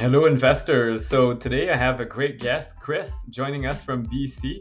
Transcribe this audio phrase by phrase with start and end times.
[0.00, 1.04] Hello, investors.
[1.04, 4.60] So today I have a great guest, Chris, joining us from BC.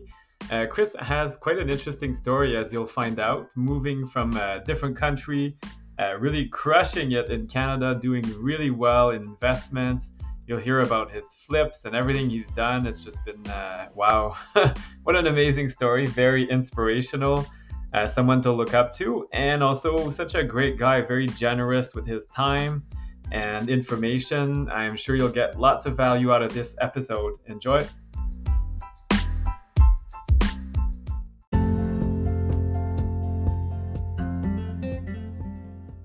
[0.50, 4.98] Uh, Chris has quite an interesting story, as you'll find out, moving from a different
[4.98, 5.56] country,
[6.00, 10.12] uh, really crushing it in Canada, doing really well in investments.
[10.48, 12.88] You'll hear about his flips and everything he's done.
[12.88, 14.36] It's just been uh, wow,
[15.04, 16.08] what an amazing story!
[16.08, 17.46] Very inspirational,
[17.94, 22.08] uh, someone to look up to, and also such a great guy, very generous with
[22.08, 22.82] his time
[23.32, 24.70] and information.
[24.70, 27.36] I'm sure you'll get lots of value out of this episode.
[27.48, 27.86] Enjoy.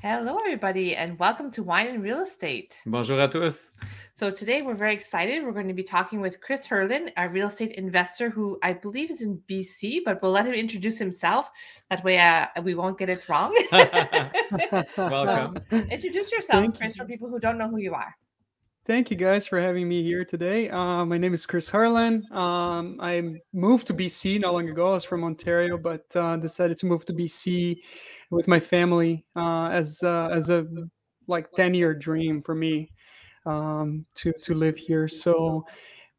[0.00, 2.74] Hello, everybody, and welcome to Wine and Real Estate.
[2.86, 3.72] Bonjour à tous.
[4.14, 5.44] So, today we're very excited.
[5.44, 9.10] We're going to be talking with Chris Herlin, a real estate investor who I believe
[9.10, 11.50] is in BC, but we'll let him introduce himself.
[11.90, 13.54] That way, uh, we won't get it wrong.
[14.96, 15.58] Welcome.
[15.68, 17.02] So, introduce yourself, Thank Chris, you.
[17.02, 18.16] for people who don't know who you are.
[18.86, 20.70] Thank you guys for having me here today.
[20.70, 22.26] Uh, my name is Chris Harlan.
[22.32, 24.90] Um, I moved to BC not long ago.
[24.90, 27.76] I was from Ontario, but uh, decided to move to BC
[28.30, 30.66] with my family uh, as uh, as a
[31.28, 32.90] like ten year dream for me
[33.44, 35.08] um, to to live here.
[35.08, 35.66] So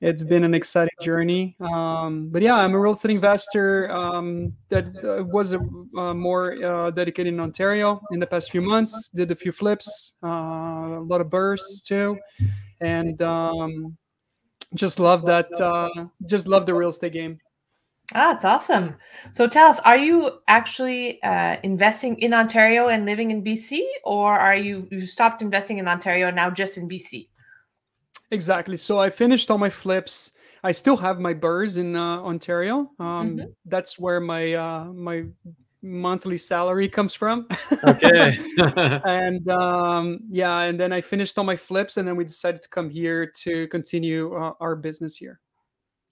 [0.02, 1.56] it's been an exciting journey.
[1.60, 5.60] Um, but yeah, I'm a real estate investor um, that uh, was a,
[5.96, 9.10] uh, more uh, dedicated in Ontario in the past few months.
[9.10, 12.18] Did a few flips, uh, a lot of BRRRRs too,
[12.82, 13.96] and um,
[14.74, 15.52] just love that.
[15.54, 17.40] Uh, just love the real estate game.
[18.14, 18.96] Ah, that's awesome.
[19.32, 21.20] So, tell us, are you actually
[21.64, 26.32] investing in Ontario and living in BC, or are you you stopped investing in Ontario
[26.32, 27.28] now just in BC?
[28.32, 28.78] Exactly.
[28.78, 30.34] So I finished all my flips.
[30.64, 32.92] I still have my BRRRRs in uh, Ontario.
[33.00, 33.54] Um, Mhm.
[33.66, 35.26] That's where my uh, my
[35.82, 37.48] monthly salary comes from.
[37.84, 38.40] Okay.
[39.06, 42.70] and um, yeah, and then I finished all my flips, and then we decided to
[42.70, 45.40] come here to continue uh, our business here.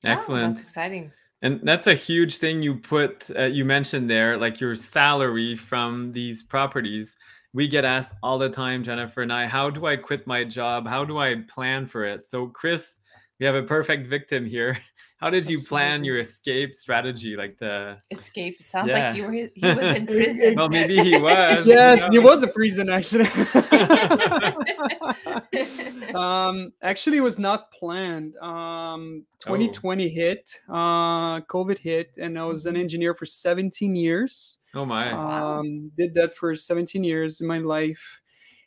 [0.04, 0.56] Oh, Excellent.
[0.56, 1.12] that's exciting.
[1.42, 6.12] And that's a huge thing you put, uh, you mentioned there, like your salary from
[6.12, 7.16] these properties.
[7.54, 10.88] We get asked all the time, Jennifer and I, how do I quit my job?
[10.88, 12.28] How do I plan for it?
[12.28, 13.00] So, Chris,
[13.40, 14.78] we have a perfect victim here.
[15.20, 17.36] How did you plan your escape strategy?
[17.36, 18.56] Like to, Escape.
[18.62, 19.10] It sounds Yeah.
[19.10, 20.56] like you were he was in prison.
[20.56, 21.68] well, maybe he was.
[21.68, 22.30] yes, you it know?
[22.30, 23.26] was a prison actually.
[26.16, 28.36] um, actually, it was not planned.
[28.38, 34.58] Um, 2020 hit, uh, COVID hit, and I was an engineer for 17 years.
[34.76, 35.12] Oh my.
[35.12, 38.22] Um, did that for 17 years in my life,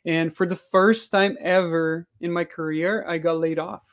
[0.05, 3.85] and for the first time ever in my career, I got laid off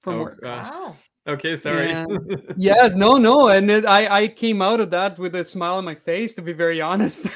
[0.00, 0.40] from Oh, work.
[0.40, 0.70] gosh.
[0.70, 0.96] wow.
[1.26, 1.92] Okay, sorry.
[2.56, 5.84] Yes, no, no, and it, I I came out of that with a smile on
[5.84, 7.26] my face, to be very honest,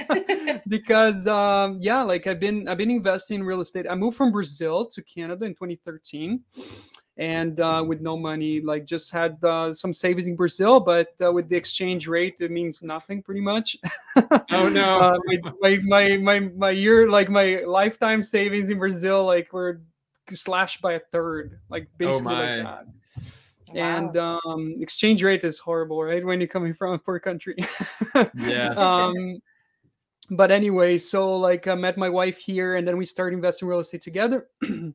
[0.68, 3.86] because um, yeah, like I've been I've been investing in real estate.
[3.90, 6.40] I moved from Brazil to Canada in 2013,
[7.16, 11.32] and uh, with no money, like just had uh, some savings in Brazil, but uh,
[11.32, 13.76] with the exchange rate, it means nothing pretty much.
[14.50, 14.96] Oh, no.
[15.00, 19.80] uh, my, my my my my year like my lifetime savings in Brazil like were
[20.32, 22.86] slashed by a third, like basically Oh, like that
[23.68, 23.74] Wow.
[23.74, 26.24] and um, exchange rate is horrible, right?
[26.24, 27.56] When you're coming from a poor country.
[28.36, 28.78] Yes.
[28.78, 29.40] um,
[30.30, 33.80] but anyway, so like I met my wife here, and then we started investing real
[33.80, 34.48] estate together.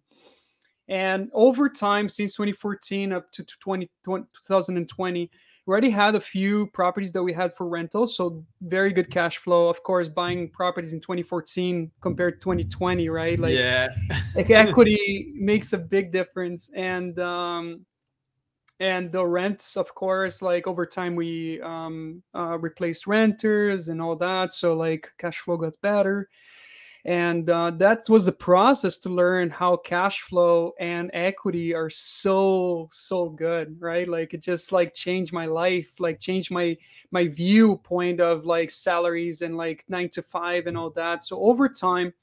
[0.90, 5.32] And over time, since 2014 up to 20, 2020,
[5.66, 8.08] we already had a few properties that we had for rental.
[8.08, 9.70] So very good cash flow.
[9.70, 13.40] Of course, buying properties in 2014 compared to 2020, right?
[13.40, 13.90] Like, yeah.
[14.36, 16.72] like equity makes a big difference.
[16.76, 17.86] And um,
[18.80, 24.16] and the rents of course like over time we um, uh, replaced renters and all
[24.16, 26.30] that so like cash flow got better
[27.06, 32.90] and uh, that was the process to learn how cash flow and equity are so
[32.92, 36.76] so good right like it just like changed my life like changed my
[37.12, 41.70] my viewpoint of like salaries and like nine to five and all that so over
[41.70, 42.14] time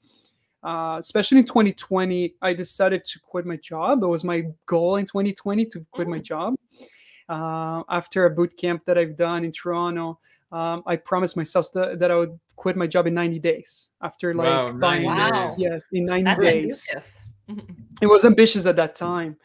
[0.63, 4.03] uh, especially in 2020, I decided to quit my job.
[4.03, 6.23] It was my goal in 2020 to quit my mm.
[6.23, 6.55] job.
[7.29, 10.19] Uh, after a boot camp that I've done in Toronto,
[10.51, 13.91] um, I promised myself that, that I would quit my job in 90 days.
[14.01, 15.53] After like wow, buying, wow.
[15.57, 16.95] yes, in 90 That's days.
[18.01, 19.37] it was ambitious at that time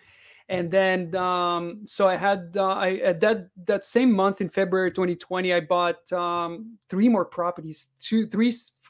[0.49, 4.91] and then um, so I had uh, I at that that same month in February
[4.91, 8.49] 2020 I bought um, three more properties, two three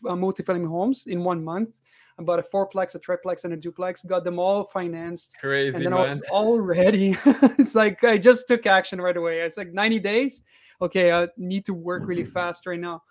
[0.08, 1.74] uh, multifamily homes in one month,
[2.18, 4.02] I bought a fourplex, a triplex, and a duplex.
[4.02, 5.36] Got them all financed.
[5.40, 6.00] Crazy, and then man.
[6.00, 7.16] I was all ready.
[7.26, 9.40] it's like I just took action right away.
[9.40, 10.42] It's like 90 days.
[10.82, 13.02] Okay, I need to work really fast right now.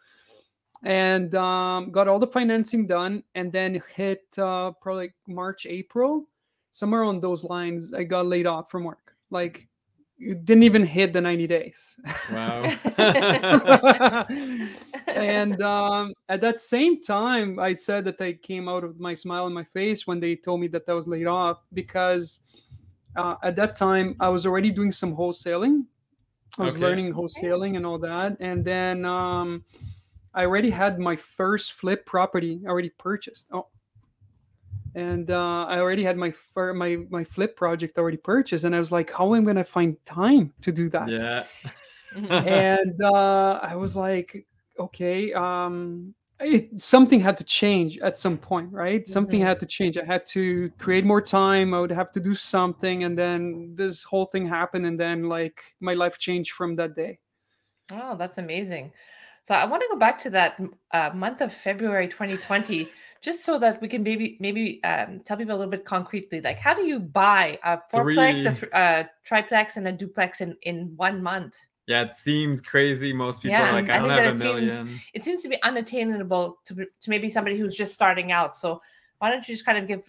[0.83, 6.27] And um, got all the financing done, and then hit uh, probably March, April,
[6.71, 7.93] somewhere on those lines.
[7.93, 9.15] I got laid off from work.
[9.29, 9.67] Like
[10.21, 11.97] it didn't even hit the 90 days.
[12.31, 12.63] Wow.
[15.07, 19.45] and um, at that same time, I said that I came out of my smile
[19.45, 22.41] on my face when they told me that I was laid off because
[23.15, 25.85] uh, at that time I was already doing some wholesaling.
[26.57, 26.83] I was okay.
[26.83, 28.37] learning wholesaling and all that.
[28.39, 29.63] And then um,
[30.33, 33.47] I already had my first flip property already purchased.
[33.51, 33.67] Oh,
[34.95, 38.79] and uh, I already had my fir- my my flip project already purchased, and I
[38.79, 41.09] was like, how am I going to find time to do that?
[41.09, 41.43] Yeah.
[42.29, 44.45] and uh, I was like,
[44.77, 49.01] okay, um, it, something had to change at some point, right?
[49.01, 49.11] Mm-hmm.
[49.11, 49.97] Something had to change.
[49.97, 51.73] I had to create more time.
[51.73, 55.61] I would have to do something, and then this whole thing happened, and then like
[55.79, 57.19] my life changed from that day.
[57.91, 58.91] Oh, that's amazing.
[59.43, 60.61] So I want to go back to that
[60.91, 62.89] uh, month of February 2020
[63.21, 66.57] just so that we can maybe maybe um, tell people a little bit concretely, like
[66.57, 70.93] how do you buy a fourplex, a, th- a triplex, and a duplex in in
[70.95, 71.55] one month?
[71.87, 73.11] Yeah, it seems crazy.
[73.11, 74.87] Most people yeah, are like, I, I don't have a million.
[74.87, 78.57] Seems, it seems to be unattainable to, to maybe somebody who's just starting out.
[78.57, 78.81] So
[79.19, 80.03] why don't you just kind of give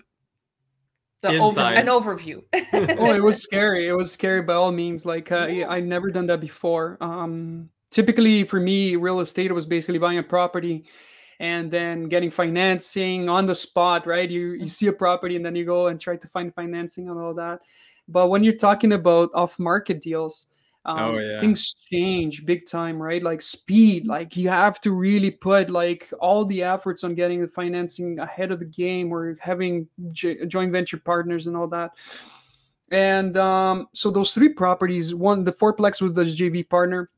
[1.23, 2.43] the over, an overview?
[2.99, 3.89] oh, it was scary.
[3.89, 5.07] It was scary by all means.
[5.07, 5.69] Like uh, yeah.
[5.69, 6.99] I never done that before.
[7.01, 10.85] Um, typically for me, real estate was basically buying a property
[11.41, 15.57] and then getting financing on the spot right you you see a property and then
[15.57, 17.61] you go and try to find financing and all that
[18.07, 20.47] but when you're talking about off market deals
[20.85, 21.41] um, oh, yeah.
[21.41, 23.23] things change big time right?
[23.23, 27.49] Like speed like you have to really put like all the efforts on getting the
[27.49, 31.93] financing ahead of the game or having j- joint venture partners and all that.
[32.91, 37.11] And um, so those three properties one the fourplex was the jv partner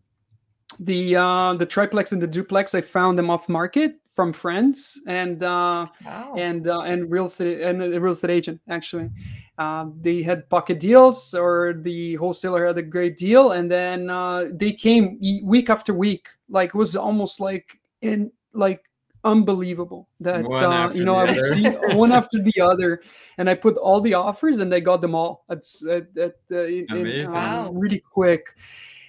[0.80, 5.42] the uh, the triplex and the duplex i found them off market from friends and
[5.42, 6.34] uh, wow.
[6.36, 9.10] and uh, and real estate and a real estate agent actually.
[9.58, 14.46] Uh, they had pocket deals or the wholesaler had a great deal, and then uh,
[14.52, 16.28] they came week after week.
[16.48, 18.82] Like it was almost like in like
[19.24, 23.02] unbelievable that uh, you know I would see one after the other,
[23.38, 25.44] and I put all the offers and they got them all.
[25.50, 27.70] It's at, at, uh, in, wow.
[27.72, 28.54] really quick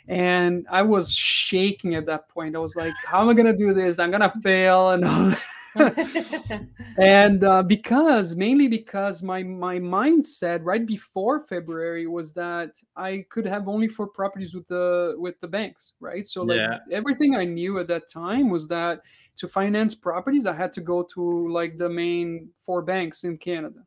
[0.08, 2.56] and I was shaking at that point.
[2.56, 4.00] I was like, "How am I gonna do this?
[4.00, 5.34] I'm gonna fail!" And all
[6.98, 13.46] and uh, because mainly because my my mindset right before February was that I could
[13.46, 16.26] have only four properties with the with the banks, right?
[16.26, 16.78] So like yeah.
[16.92, 19.02] everything I knew at that time was that
[19.38, 23.80] to finance properties, I had to go to like the main four banks in Canada.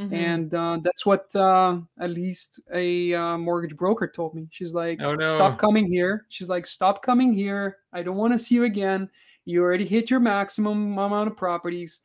[0.00, 0.14] Mm-hmm.
[0.14, 4.48] And uh, that's what uh, at least a uh, mortgage broker told me.
[4.50, 5.24] She's like, oh, no.
[5.34, 6.24] stop coming here.
[6.30, 7.76] She's like, stop coming here.
[7.92, 9.10] I don't want to see you again.
[9.44, 12.00] You already hit your maximum amount of properties.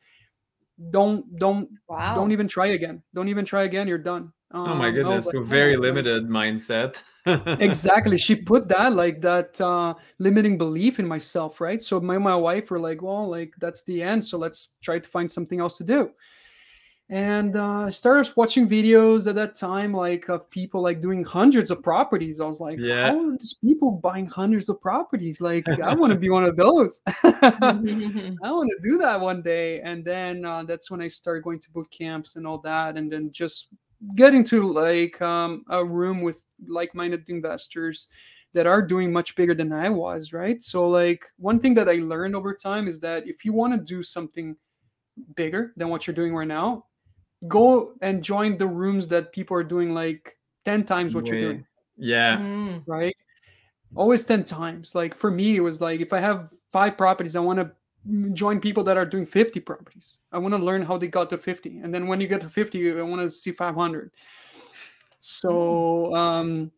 [0.90, 2.14] Don't don't wow.
[2.14, 3.02] don't even try again.
[3.14, 3.88] Don't even try again.
[3.88, 4.30] You're done.
[4.50, 7.02] Um, oh my um, goodness, like, a very oh, limited mindset.
[7.26, 8.18] exactly.
[8.18, 11.82] She put that like that uh limiting belief in myself, right?
[11.82, 14.22] So my my wife were like, well, like that's the end.
[14.22, 16.10] So let's try to find something else to do
[17.08, 21.70] and uh, I started watching videos at that time, like of people like doing hundreds
[21.70, 22.40] of properties.
[22.40, 23.10] I was like, yeah.
[23.10, 25.40] how are these people buying hundreds of properties?
[25.40, 27.00] Like, I want to be one of those.
[27.22, 29.80] I want to do that one day.
[29.82, 33.10] And then uh, that's when I started going to boot camps and all that, and
[33.10, 33.68] then just
[34.16, 38.08] getting to like um, a room with like-minded investors
[38.52, 40.60] that are doing much bigger than I was, right?
[40.60, 43.78] So like one thing that I learned over time is that if you want to
[43.78, 44.56] do something
[45.36, 46.84] bigger than what you're doing right now,
[47.48, 51.32] go and join the rooms that people are doing like 10 times what Wait.
[51.32, 51.66] you're doing,
[51.96, 52.38] Yeah.
[52.38, 52.82] Mm.
[52.86, 53.16] right?
[53.94, 54.94] Always 10 times.
[54.94, 57.70] Like for me, it was like if I have five properties, I want to
[58.32, 60.18] join people that are doing 50 properties.
[60.32, 61.78] I want to learn how they got to 50.
[61.78, 64.10] And then when you get to 50, I want to see 500.
[65.20, 66.70] So um,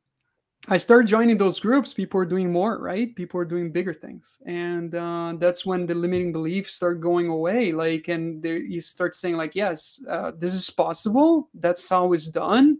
[0.70, 1.94] I started joining those groups.
[1.94, 3.14] People are doing more, right?
[3.16, 4.38] People are doing bigger things.
[4.44, 7.72] And uh, that's when the limiting beliefs start going away.
[7.72, 11.48] Like, and there, you start saying, like, yes, uh, this is possible.
[11.54, 12.78] That's how it's done.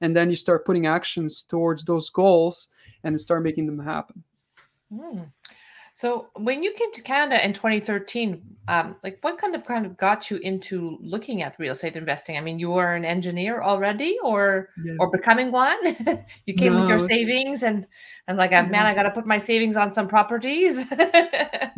[0.00, 2.70] And then you start putting actions towards those goals
[3.04, 4.24] and start making them happen.
[4.90, 5.26] Mm.
[5.96, 9.96] So when you came to Canada in 2013, um, like what kind of kind of
[9.96, 12.36] got you into looking at real estate investing?
[12.36, 14.96] I mean, you were an engineer already, or Yes.
[15.00, 15.78] or becoming one?
[16.44, 17.86] you came with your savings and
[18.28, 20.84] and like, uh, man, I got to put my savings on some properties.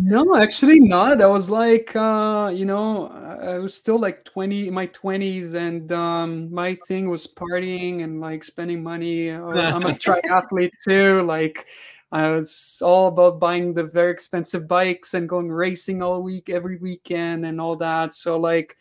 [0.01, 1.21] No, actually not.
[1.21, 5.91] I was like, uh, you know, I was still like 20 in my 20s, and
[5.91, 9.29] um, my thing was partying and like spending money.
[9.31, 11.23] I'm a triathlete too.
[11.23, 11.67] Like,
[12.11, 16.79] I was all about buying the very expensive bikes and going racing all week, every
[16.79, 18.15] weekend, and all that.
[18.15, 18.77] So, like,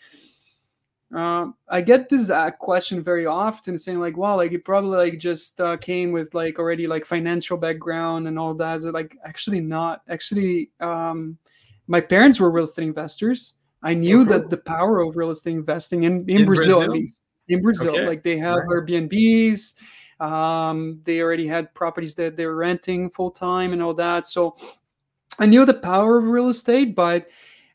[1.14, 5.20] um, I get this uh, question very often, saying like, "Wow, like you probably like
[5.20, 9.18] just uh, came with like already like financial background and all that." Is it like
[9.26, 10.02] actually not?
[10.10, 11.38] Actually, um,
[11.88, 13.54] my parents were real estate investors.
[13.84, 14.34] I knew Okay.
[14.34, 17.96] that the power of real estate investing in, in, In Brazil, at least in Brazil,
[17.96, 18.06] Okay.
[18.06, 18.68] like they have Nice.
[18.70, 19.74] Airbnbs.
[20.20, 24.26] Um, they already had properties that they're renting full time and all that.
[24.26, 24.56] So
[25.40, 27.28] I knew the power of real estate, but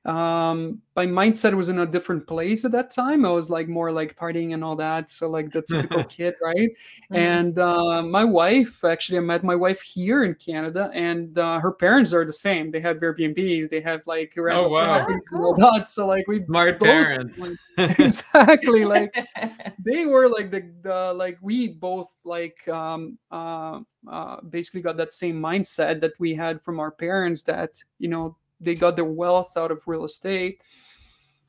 [0.05, 3.93] um my mindset was in a different place at that time i was like more
[3.93, 6.71] like partying and all that so like the typical kid right
[7.11, 7.17] Mhm.
[7.17, 11.71] and uh, my wife actually i met my wife here in canada and uh, her
[11.71, 14.83] parents are the same they had airbnbs they have like rental wow.
[14.83, 15.71] properties all cool.
[15.71, 17.39] that so like we Smart both, parents.
[17.39, 17.57] like,
[18.01, 19.15] exactly like
[19.85, 23.79] they were like the, the like we both like um uh,
[24.11, 28.37] uh basically got that same mindset that we had from our parents that you know
[28.63, 30.61] they got their wealth out of real estate.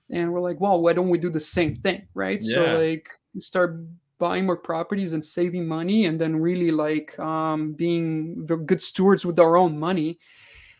[0.09, 2.07] And we're like well why don't we do the same thing?
[2.13, 2.41] Right?
[2.43, 3.79] So like start
[4.19, 9.39] buying more properties and saving money and then really like um being good stewards with
[9.39, 10.19] our own money.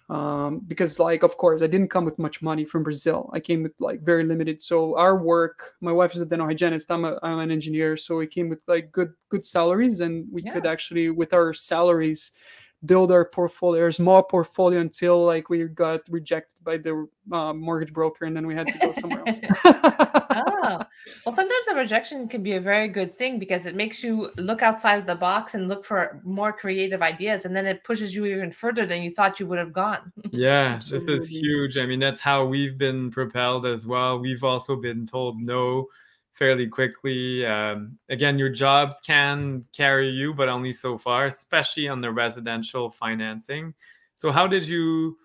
[0.09, 3.29] Um, because like of course i didn't come with much money from brazil.
[3.33, 4.61] I came with like very limited.
[4.61, 6.91] So our work my wife is a dental hygienist.
[6.91, 7.95] I'm, a, I'm an engineer.
[7.97, 12.31] So we came with like good good salaries and we could actually with our salaries
[12.85, 17.93] build our portfolio our small portfolio until like we got rejected by the uh, mortgage
[17.93, 20.83] broker and then we had to go somewhere else oh.
[21.25, 24.61] Well, sometimes a rejection can be a very good thing because it makes you look
[24.61, 28.25] outside of the box and look for more creative ideas, and then it pushes you
[28.25, 30.11] even further than you thought you would have gone.
[30.35, 31.77] Yeah, this is huge.
[31.77, 34.17] I mean, that's how we've been propelled as well.
[34.17, 35.89] We've also been told no
[36.33, 37.45] fairly quickly.
[37.45, 42.89] Um, again, your jobs can carry you, but only so far, especially on the residential
[42.89, 43.73] financing.
[44.15, 45.17] So, how did you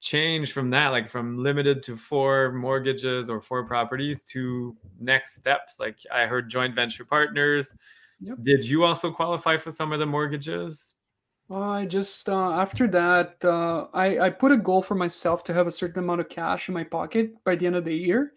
[0.00, 5.74] change from that, like from limited to four mortgages or four properties to next steps?
[5.78, 7.76] Like, I heard joint venture partners.
[8.20, 8.38] Yep.
[8.42, 10.94] Did you also qualify for some of the mortgages?
[11.48, 15.54] Well, I just uh, after that, uh, I I put a goal for myself to
[15.54, 18.32] have a certain amount of cash in my pocket by the end of the year,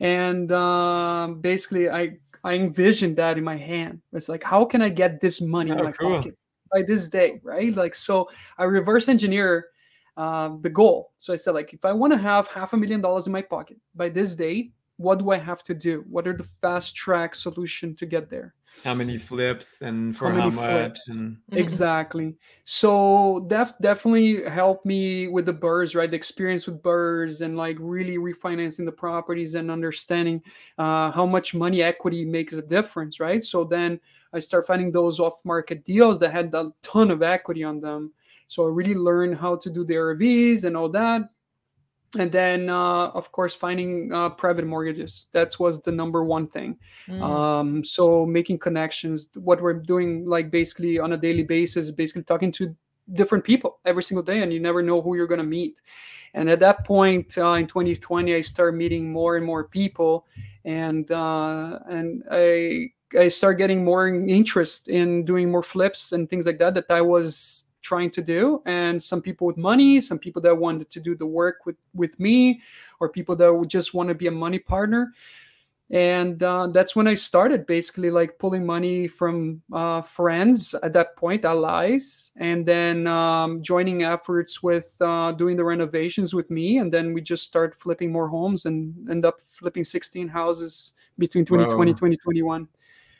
[0.00, 4.00] and um, basically I I envisioned that in my hand.
[4.12, 6.16] It's like how can I get this money in Oh, my cool.
[6.16, 6.36] pocket
[6.72, 7.74] by this day, right?
[7.74, 9.66] Like so, I reverse engineer
[10.16, 11.12] uh, the goal.
[11.18, 13.42] So I said like if I want to have half a million dollars in my
[13.42, 16.04] pocket by this date, what do I have to do?
[16.08, 18.54] What are the fast track solution to get there?
[18.84, 20.70] How many flips and for How how, much?
[20.70, 21.08] flips?
[21.08, 22.34] And Exactly.
[22.64, 26.10] So that definitely helped me with the BRRRRs, right?
[26.10, 30.42] The experience with BRRRRs and like really refinancing the properties and understanding
[30.78, 33.42] uh, how much money equity makes a difference, right?
[33.42, 33.98] So then
[34.32, 38.12] I start finding those off-market deals that had a ton of equity on them.
[38.48, 41.30] So I really learned how to do the RVs and all that.
[42.18, 45.28] And then, uh, of course, finding uh, private mortgages.
[45.32, 46.76] That was the number one thing.
[47.08, 47.22] Mm.
[47.22, 52.52] Um, so making connections, what we're doing, like basically on a daily basis, basically talking
[52.52, 52.74] to
[53.12, 55.80] different people every single day, and you never know who you're gonna meet.
[56.34, 60.26] And at that point uh, in 2020, I started meeting more and more people,
[60.64, 66.46] and uh, and I I start getting more interest in doing more flips and things
[66.46, 68.62] like that that I was trying to do.
[68.66, 72.18] And some people with money some people that wanted to do the work with with
[72.18, 72.60] me
[73.00, 75.12] or people that would just want to be a money partner.
[75.88, 81.14] And uh, that's when I started basically like pulling money from uh, friends at that
[81.16, 86.92] point, allies, and then um, joining efforts with uh, doing the renovations with me, and
[86.92, 91.90] then we just start flipping more homes and end up flipping 16 houses between 2020
[91.92, 92.66] and 2021.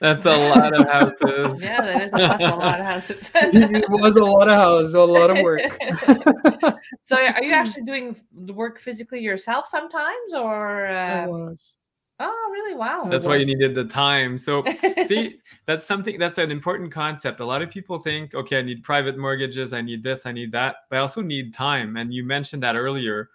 [0.00, 1.62] That's a lot of houses.
[1.62, 3.30] yeah, that is a, that's a lot of houses.
[3.34, 5.62] it was a lot of houses, a lot of work.
[7.04, 10.86] so, are you actually doing the work physically yourself sometimes, or?
[10.86, 11.24] Uh...
[11.24, 11.78] I was.
[12.18, 12.74] Oh, really?
[12.74, 13.08] Wow.
[13.10, 14.38] That's why you needed the time.
[14.38, 14.64] So,
[15.06, 17.40] see, that's something that's an important concept.
[17.40, 20.50] A lot of people think, okay, I need private mortgages, I need this, I need
[20.52, 21.96] that, but I also need time.
[21.96, 23.28] And you mentioned that earlier.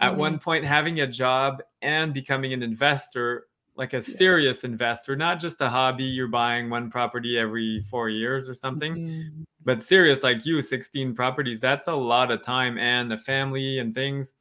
[0.00, 0.20] At mm-hmm.
[0.20, 3.47] one point, having a job and becoming an investor,
[3.78, 8.48] like a serious investor, not just a hobby, you're buying one property every four years
[8.48, 9.42] or something, mm-hmm.
[9.64, 13.94] but serious like you, 16 properties, that's a lot of time and the family and
[13.94, 14.34] things.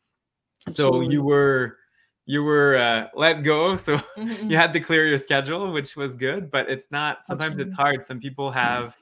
[0.67, 1.05] Absolutely.
[1.05, 1.77] So, you were
[2.25, 4.49] you were uh, let go so mm-hmm.
[4.49, 7.71] you had to clear your schedule which was good but it's not sometimes Absolutely.
[7.71, 8.97] it's hard some people have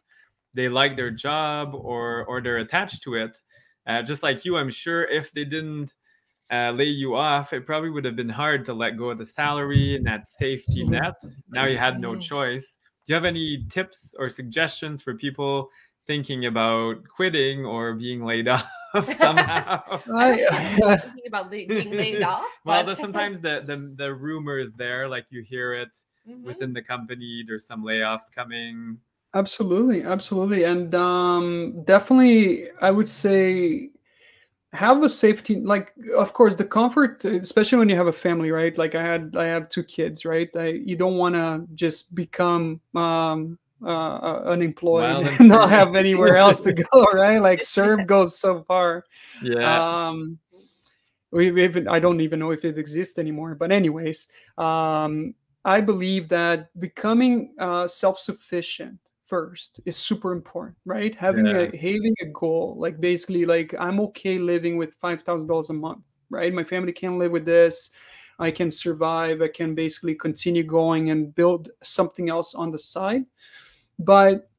[0.54, 3.36] they like their job or or they're attached to it
[3.88, 5.92] uh, just like you i'm sure if they didn't
[6.52, 9.26] uh, lay you off it probably would have been hard to let go of the
[9.26, 10.92] salary and that safety mm-hmm.
[10.92, 11.16] net
[11.50, 12.20] now you had no mm-hmm.
[12.20, 15.70] choice do you have any tips or suggestions for people
[16.08, 18.66] thinking about quitting or being laid off
[19.14, 19.82] somehow.
[20.14, 22.46] I, thinking about being laid off.
[22.64, 25.90] Well, the, sometimes the, the the rumor is there, like you hear it
[26.28, 26.46] mm-hmm.
[26.46, 27.44] within the company.
[27.46, 28.98] There's some layoffs coming.
[29.34, 33.90] Absolutely, absolutely, and um, definitely, I would say
[34.76, 38.78] have a safety like of course the comfort especially when you have a family right
[38.78, 42.82] like i had i have two kids right I, you don't want to just become
[42.94, 47.40] um uh, uh, unemployed and not have anywhere else to go, right?
[47.40, 49.06] Like CERB goes so far.
[49.44, 50.08] Yeah.
[50.08, 50.40] Um,
[51.32, 53.54] we even I don't even know if it exists anymore.
[53.56, 61.16] But anyways, um, I believe that becoming uh, self-sufficient first is super important, right?
[61.16, 61.70] Having yeah.
[61.74, 65.74] a having a goal, like basically, like I'm okay living with five thousand dollars a
[65.74, 66.54] month, right?
[66.54, 67.92] My family can live with this.
[68.38, 69.42] I can survive.
[69.42, 73.26] I can basically continue going and build something else on the side
[74.00, 74.50] but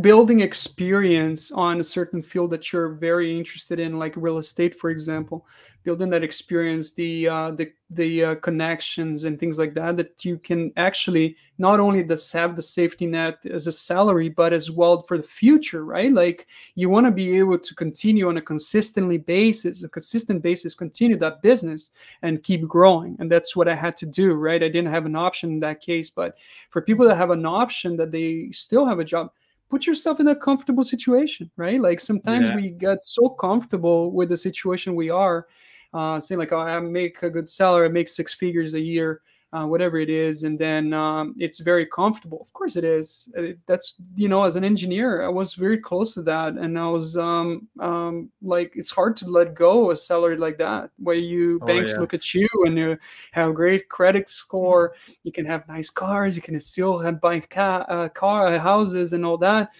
[0.00, 4.90] building experience on a certain field that you're very interested in like real estate for
[4.90, 5.46] example
[5.84, 10.38] building that experience the uh, the the uh, connections and things like that that you
[10.38, 15.02] can actually not only just have the safety net as a salary but as well
[15.02, 19.18] for the future right like you want to be able to continue on a consistently
[19.18, 21.90] basis a consistent basis continue that business
[22.22, 25.16] and keep growing and that's what i had to do right i didn't have an
[25.16, 26.36] option in that case but
[26.70, 29.30] for people that have an option that they still have a job
[29.72, 31.80] put yourself in a comfortable situation, right?
[31.80, 32.56] Like sometimes yeah.
[32.56, 35.46] we get so comfortable with the situation we are,
[35.94, 39.20] uh, saying like, oh, I make a good salary, I make six figures a year,
[39.52, 42.38] uh, whatever it is, and then um, it's very comfortable.
[42.40, 43.30] Of course, it is.
[43.36, 46.88] Uh, that's you know, as an engineer, I was very close to that, and I
[46.88, 51.58] was um, um, like, it's hard to let go a salary like that, where you
[51.60, 51.98] oh, banks yeah.
[51.98, 52.96] look at you and you
[53.32, 57.40] have a great credit score, you can have nice cars, you can still have buy
[57.40, 59.72] ca- uh, car uh, houses and all that,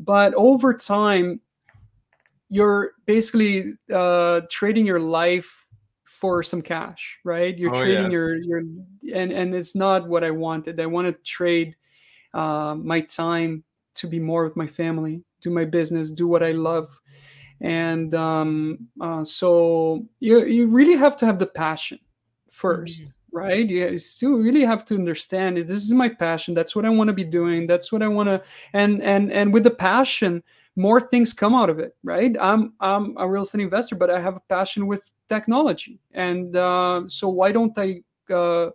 [0.00, 1.40] but over time.
[2.50, 5.66] You're basically uh, trading your life
[6.04, 7.56] for some cash, right?
[7.56, 8.10] You're oh, trading yeah.
[8.10, 10.78] your your and and it's not what I wanted.
[10.78, 11.76] I want to trade
[12.34, 16.52] uh, my time to be more with my family, do my business, do what I
[16.52, 17.00] love,
[17.60, 21.98] and um, uh, so you you really have to have the passion
[22.52, 23.36] 1st mm-hmm.
[23.36, 23.68] right?
[23.68, 25.66] You still really have to understand it.
[25.66, 26.54] This is my passion.
[26.54, 27.66] That's what I want to be doing.
[27.66, 30.42] That's what I want to and and and with the passion
[30.80, 32.34] more things come out of it right?
[32.40, 36.00] I'm i'm a real estate investor but i have a passion with technology.
[36.12, 38.70] And uh, so why don't i uh,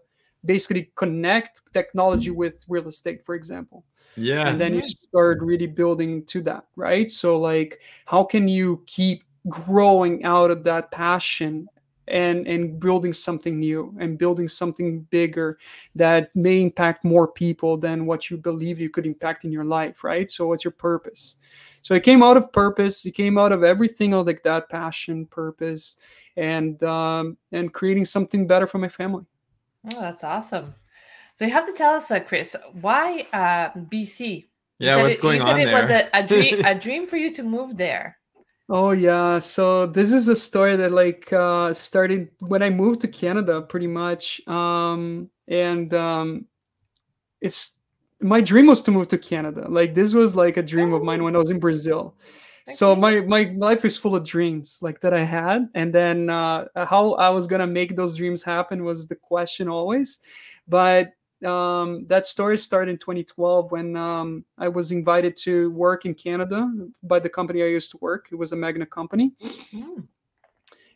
[0.45, 3.83] basically connect technology with real estate for example?
[4.17, 4.47] Yeah.
[4.47, 7.09] And then you start really building to that right?
[7.11, 11.67] So like how can you keep growing out of that passion
[12.07, 15.57] and and building something new and building something bigger
[15.95, 20.03] that may impact more people than what you believe you could impact in your life
[20.03, 20.29] right?
[20.29, 21.37] So what's your purpose
[21.85, 23.05] so it came out of purpose.
[23.05, 25.97] It came out of everything like that passion, purpose,
[26.35, 29.23] and um, and creating something better for my family.
[29.93, 30.73] Oh, that's awesome.
[31.35, 34.45] So you have to tell us, uh, Chris, why uh, BC?
[34.79, 35.77] yeah, what's it, going you on said there?
[35.77, 38.17] it was a, a dream, a dream for you to move there.
[38.67, 43.07] Oh yeah, so this is a story that like uh, started when I moved to
[43.07, 46.47] Canada, pretty much, um, and um,
[47.41, 47.77] it's
[48.25, 49.65] my dream was to move to Canada.
[49.69, 52.15] Like this was like a dream of mine when I was in Brazil.
[52.67, 53.01] So Okay.
[53.01, 57.13] my my life is full of dreams like that I had, and then uh, how
[57.13, 60.19] I was gonna make those dreams happen was the question always.
[60.67, 61.13] But
[61.45, 66.67] um, that story started in 2012 when um, I was invited to work in Canada
[67.03, 68.29] by the company I used to work.
[68.31, 69.33] It was a Magna company,
[69.71, 70.07] Mm.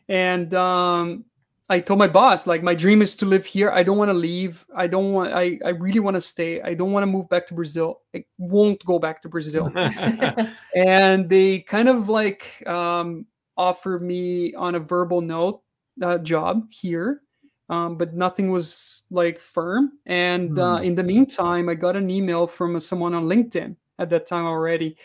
[0.08, 1.24] and um,
[1.70, 3.70] I told my boss like my dream is to live here.
[3.70, 4.66] I don't want to leave.
[4.76, 5.32] I don't want.
[5.32, 6.60] I I really want to stay.
[6.60, 8.00] I don't want to move back to Brazil.
[8.14, 9.70] I won't go back to Brazil
[10.74, 13.24] and they kind of like um,
[13.56, 15.62] offer me on a verbal note
[16.02, 17.20] a job here
[17.68, 20.84] um, but nothing was like firm and uh, Hmm.
[20.84, 24.96] in the meantime i got an email from someone on linkedin at that time already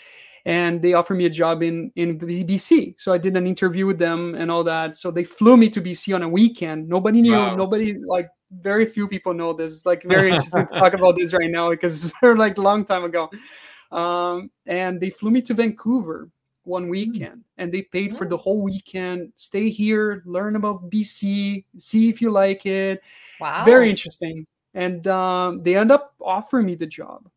[0.46, 3.98] and they offered me a job in in bc so i did an interview with
[3.98, 7.34] them and all that so they flew me to bc on a weekend nobody knew
[7.34, 7.56] Wow.
[7.56, 8.30] nobody like
[8.62, 11.72] very few people know this It's, like very interesting to talk about this right now
[11.72, 13.30] because they're like a long time ago
[13.92, 16.30] um, and they flew me to Vancouver
[16.64, 19.32] one weekend, and they paid for the whole weekend.
[19.36, 23.02] Stay here, learn about BC, see if you like it.
[23.40, 23.64] Wow.
[23.64, 24.46] Very interesting.
[24.74, 27.30] And um, they end up offering me the job.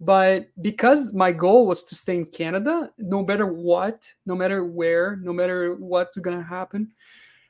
[0.00, 5.16] But because my goal was to stay in Canada, no matter what, no matter where,
[5.16, 6.90] no matter what's going to happen,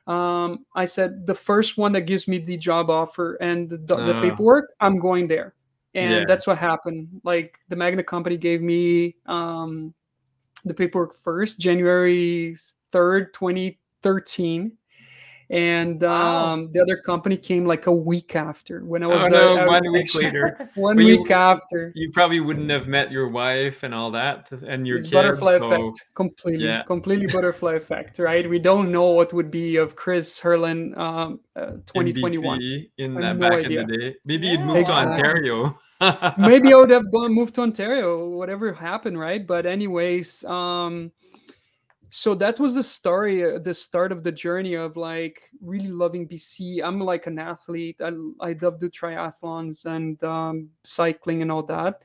[0.05, 3.95] um, I said the first one that gives me the job offer and the, the
[4.17, 4.21] Ah.
[4.21, 5.53] paperwork, I'm going there.
[5.93, 6.25] And Yeah.
[6.25, 7.21] that's what happened.
[7.23, 9.93] Like the Magna company gave me um,
[10.65, 12.55] the paperwork first, January
[12.91, 14.77] 3rd, 2013.
[15.51, 16.53] And Wow.
[16.53, 19.57] um, the other company came like a week after when I was oh uh, no,
[19.59, 20.69] out- one week later.
[20.75, 21.91] One But you- week after.
[21.93, 25.11] You probably wouldn't have met your wife and all that, and your kids.
[25.11, 26.83] butterfly so- effect completely yeah.
[26.83, 31.73] completely butterfly effect right we don't know what would be of chris herlin um uh,
[31.95, 33.81] in 2021 BC in uh, no back idea.
[33.81, 34.15] in the day.
[34.23, 34.65] Maybe you'd Yeah.
[34.65, 35.77] move to Ontario.
[36.37, 41.11] maybe i would have gone moved to ontario whatever happened right but anyways um
[42.11, 46.27] so that was the story uh, the start of the journey of like really loving
[46.27, 47.95] bc i'm like an athlete.
[48.01, 52.03] I, I love do triathlons and um, cycling and all that.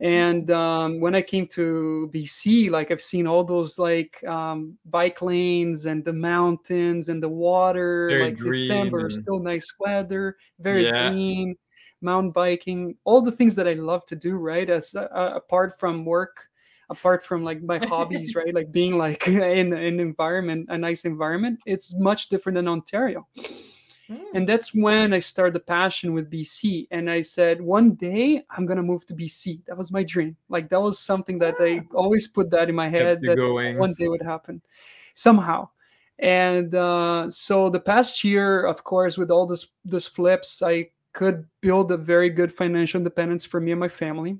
[0.00, 5.20] And um, when i came to bc like i've seen all those like um, bike
[5.22, 11.10] lanes and the mountains and the water Very like december still nice weather very Yeah.
[11.10, 11.56] green
[12.00, 14.70] mountain biking all the things that i love to do right?
[14.70, 16.47] As uh, apart from work
[16.90, 18.54] apart from like my hobbies right?
[18.54, 23.26] Like being like in an environment a nice environment it's much different than ontario.
[24.10, 24.24] Mm.
[24.32, 28.64] and that's when i started the passion with bc and i said one day i'm
[28.64, 30.34] gonna move to bc that was my dream.
[30.48, 33.76] Like that was something that i always put that in my head that going.
[33.76, 34.62] one day would happen
[35.12, 35.68] somehow.
[36.20, 41.44] And uh, so the past year of course with all this this flips i could
[41.60, 44.38] build a very good financial independence for me and my family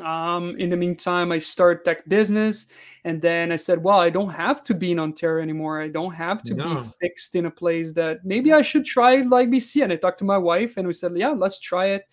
[0.00, 2.66] um, in the meantime i started tech business
[3.04, 5.80] and then i said well i don't have to be in ontario anymore.
[5.80, 6.64] I don't have to No.
[6.64, 10.18] be fixed in a place that maybe i should try like bc and i talked
[10.18, 12.04] to my wife and we said yeah let's try it.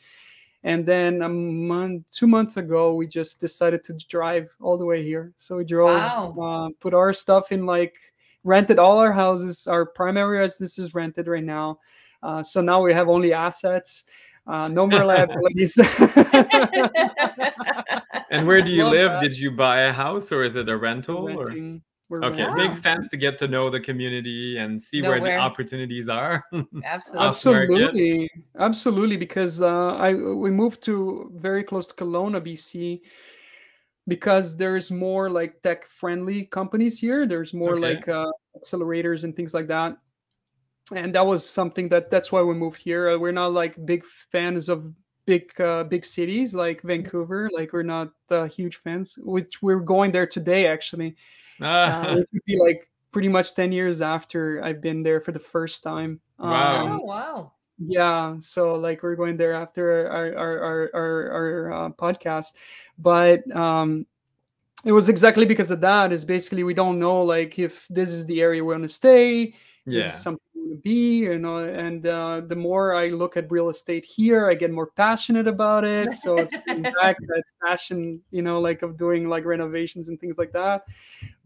[0.64, 5.04] And then a month two months ago we just decided to drive all the way
[5.04, 5.32] here.
[5.36, 6.36] So we drove Wow.
[6.42, 7.94] uh, put our stuff in like
[8.44, 9.68] rented all our houses.
[9.68, 11.80] Our primary residence is rented right now.
[12.24, 14.06] Uh, so now we have only assets
[14.48, 15.78] uh, no more liabilities
[18.32, 19.12] And where do you Love live?
[19.12, 19.22] that.
[19.22, 21.28] Did you buy a house or is it a rental?
[21.38, 21.56] Or?
[22.10, 25.22] We're Okay, it makes sense to get to know the community and see Know where,
[25.22, 26.44] where- the opportunities are.
[26.84, 27.26] Absolutely.
[27.28, 28.30] Absolutely
[28.60, 33.02] absolutely because uh, i we moved to very close to Kelowna bc
[34.08, 37.96] because there's more like tech friendly companies here there's more Okay.
[37.96, 39.98] like uh, accelerators and things like that
[40.94, 44.04] and that was something that that's why we moved here Uh, we're not like big
[44.32, 44.94] fans of
[45.26, 50.12] big uh, big cities like vancouver like we're not uh, huge fans which we're going
[50.12, 51.16] there today actually
[51.62, 55.32] Ah, uh, it would be like pretty much 10 years after I've been there for
[55.32, 56.20] the first time.
[56.38, 56.84] Wow.
[56.84, 57.52] Oh Um, wow.
[57.80, 58.36] yeah.
[58.40, 62.56] So like we're going there after our, our, our, our, our uh, podcast.
[63.00, 64.06] But um,
[64.84, 68.26] it was exactly because of that is basically we don't know like if this is
[68.26, 69.56] the area we want to stay.
[69.86, 70.08] Yeah.
[70.08, 70.45] is something we want to
[70.82, 74.72] be, you know, and uh, the more I look at real estate here, I get
[74.72, 76.14] more passionate about it.
[76.14, 80.38] So it's getting back that passion, you know, like of doing like renovations and things
[80.38, 80.84] like that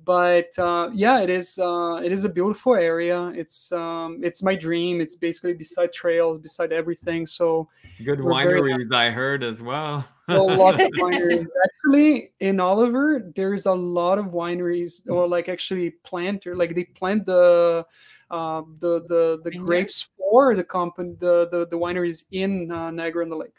[0.10, 1.60] but uh, yeah, it is.
[1.60, 3.28] Uh, it is a beautiful area.
[3.36, 5.02] It's um, it's my dream.
[5.02, 7.28] It's basically beside trails, beside everything.
[7.28, 7.70] So
[8.04, 10.04] Good we're very wineries, I heard as well.
[10.28, 11.48] well, lots of wineries.
[11.64, 17.28] Actually, in Oliver, there's a lot of wineries, or like actually planter, like they plant
[17.28, 17.86] the
[18.32, 23.24] uh, the the the grapes for the company, the the, the wineries in uh, Niagara
[23.24, 23.54] on the Lake.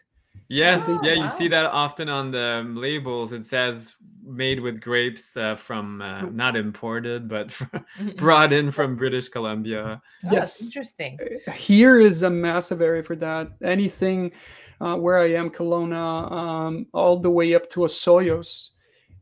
[0.48, 3.32] Yes, Oh, yeah, you see that often on the um, labels.
[3.32, 3.92] It says
[4.24, 6.34] made with grapes uh, from uh, Mm.
[6.34, 7.52] not imported, but
[8.16, 10.02] brought in from British Columbia.
[10.26, 10.60] Oh, Yes.
[10.60, 11.18] interesting.
[11.54, 13.48] here is a massive area for that.
[13.62, 14.32] Anything
[14.80, 18.70] uh, where I am, Kelowna, um, all the way up to Osoyoos,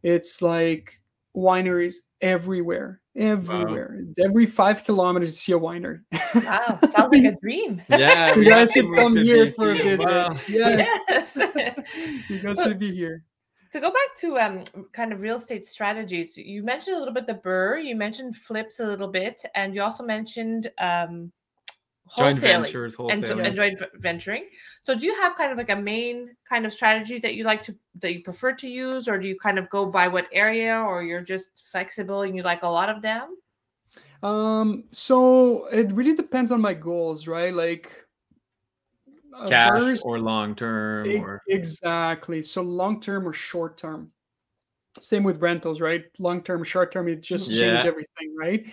[0.02, 0.97] it's like
[1.38, 4.00] wineries everywhere, everywhere.
[4.22, 6.00] Every five kilometers, you see a winery.
[6.34, 7.80] Wow, sounds like a dream.
[7.88, 10.06] Yeah, you guys should come to here for a visit.
[10.06, 10.36] Wow.
[10.48, 11.36] Yes, yes.
[12.28, 13.24] you guys should be here.
[13.72, 17.26] to go back to um kind of real estate strategies, you mentioned a little bit
[17.26, 21.32] the BRRRR, you mentioned flips a little bit, and you also mentioned um
[22.16, 23.40] Joint wholesaling ventures, and, jo- wholesale.
[23.40, 24.48] and joint venturing.
[24.82, 27.62] So do you have kind of like a main kind of strategy that you like
[27.64, 30.74] to that you prefer to use, or do you kind of go by what area,
[30.78, 33.36] or you're just flexible and you like a lot of them?
[34.22, 37.52] Um, so it really depends on my goals, right?
[37.54, 37.92] Like
[39.46, 42.42] Cash BRRRRs- or long term or Exactly.
[42.42, 44.10] So long term or short term.
[45.00, 46.04] Same with rentals, right?
[46.18, 47.86] Long term, short term, it just change Yeah.
[47.86, 48.66] everything, right?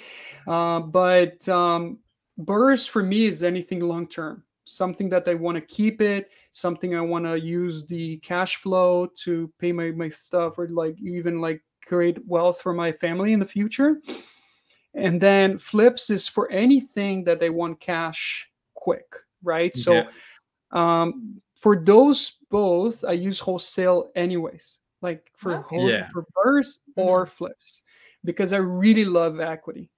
[0.48, 2.00] Uh, but um,
[2.40, 4.44] BRRRRs for me is anything long term.
[4.66, 9.08] Something that I want to keep it, something I want to use the cash flow
[9.24, 13.40] to pay my, my stuff or like even like create wealth for my family in
[13.40, 14.02] the future.
[14.96, 19.06] And then flips is for anything that they want cash quick,
[19.44, 19.76] right?
[19.76, 20.08] So Yeah.
[20.72, 25.76] um, for those both, I use wholesale anyways, like for Okay.
[25.76, 26.08] wholes- Yeah.
[26.10, 27.84] for BRRRRs or flips,
[28.26, 29.90] because I really love equity.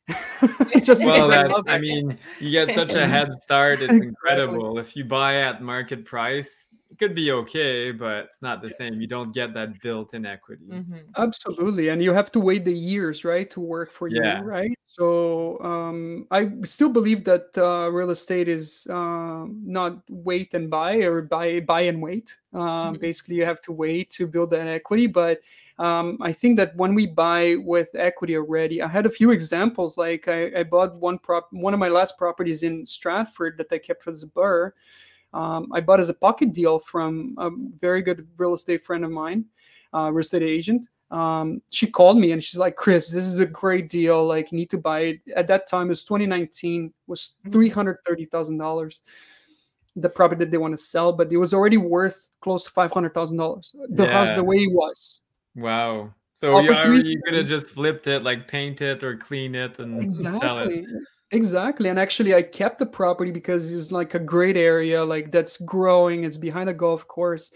[0.73, 3.81] It just well, I love I mean, you get such a head start.
[3.81, 4.07] It's Exactly.
[4.07, 4.77] incredible.
[4.79, 8.77] If you buy at market price, it could be okay, but it's not the Yes.
[8.77, 9.01] same.
[9.01, 10.63] You don't get that built-in equity.
[10.69, 11.03] Mhm.
[11.17, 14.41] Absolutely, and you have to wait the years, right, to work for Yeah.
[14.41, 14.77] you, right?
[14.83, 20.95] So um, I still believe that uh, real estate is um, not wait and buy
[20.97, 22.35] or buy buy and wait.
[22.53, 22.99] Um, Mhm.
[22.99, 25.07] Basically, you have to wait to build that equity.
[25.07, 25.39] But
[25.79, 29.97] um, I think that when we buy with equity already, I had a few examples.
[29.97, 33.77] Like I, I bought one prop, one of my last properties in Stratford that I
[33.77, 34.71] kept as a BRRRR.
[35.33, 39.11] Um, I bought as a pocket deal from a very good real estate friend of
[39.11, 39.45] mine,
[39.93, 43.45] uh, real estate agent um, she called me and she's like, Chris, this is a
[43.45, 44.25] great deal.
[44.25, 45.21] Like, you need to buy it.
[45.35, 47.51] At that time, it was 2019, was Mhm.
[47.53, 49.03] three hundred thirty thousand dollars.
[49.95, 52.91] The property that they want to sell, but it was already worth close to five
[52.91, 53.75] hundred thousand dollars.
[53.89, 55.21] The house, the way it was,
[55.57, 56.13] Wow.
[56.33, 59.79] So you are you could have just flipped it, like paint it or clean it
[59.79, 60.71] and sell it.
[60.71, 60.87] exactly,
[61.31, 61.89] exactly.
[61.89, 66.23] And actually, I kept the property because it's like a great area, like that's growing.
[66.23, 67.51] It's behind a golf course.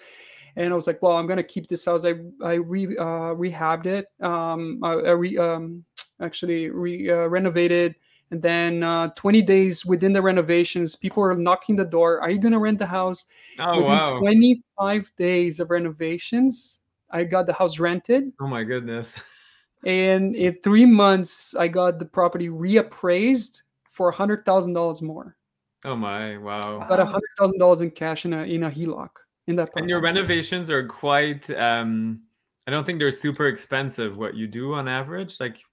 [0.55, 2.05] and I was like, well, I'm gonna keep this house.
[2.05, 4.07] I I re uh, rehabbed it.
[4.21, 5.85] Um, I, I re um
[6.21, 7.95] actually re uh, renovated,
[8.31, 12.21] and then uh, 20 days within the renovations, people are knocking the door.
[12.21, 13.25] Are you gonna rent the house?
[13.59, 14.19] Oh within wow.
[14.19, 16.80] 25 days of renovations,
[17.11, 19.15] I got the house rented, Oh my goodness.
[19.85, 25.35] and in three months, I got the property reappraised for a hundred thousand dollars more.
[25.83, 26.81] Oh my wow.
[26.81, 29.09] About a hundred thousand dollars in cash in a in a HELOC
[29.47, 29.69] in that.
[29.75, 32.21] And your renovations are quite um
[32.67, 35.39] I don't think they're super expensive what you do on average.
[35.39, 35.63] Like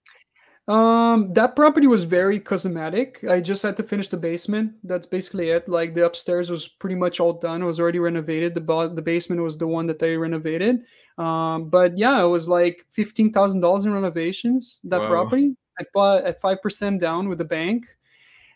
[0.69, 3.25] Um, that property was very cosmetic.
[3.25, 4.75] I just had to finish the basement.
[4.85, 5.67] That's basically it.
[5.67, 7.63] Like the upstairs was pretty much all done.
[7.63, 8.55] It was already renovated.
[8.55, 10.83] The bo- the basement was the one that they renovated.
[11.17, 14.81] Um, but yeah, it was like fifteen thousand dollars in renovations.
[14.85, 15.09] That Wow.
[15.09, 17.87] property I bought at five percent down with the bank,